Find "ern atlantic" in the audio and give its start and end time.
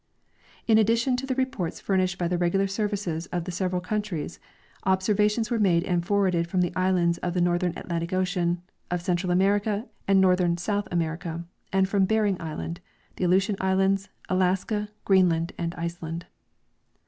7.63-8.11